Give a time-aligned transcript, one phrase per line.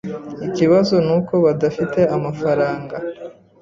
[0.47, 2.95] Ikibazo nuko badafite amafaranga.